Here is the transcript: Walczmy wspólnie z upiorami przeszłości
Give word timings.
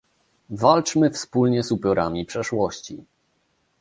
Walczmy 0.49 1.09
wspólnie 1.11 1.63
z 1.63 1.71
upiorami 1.71 2.25
przeszłości 2.25 3.03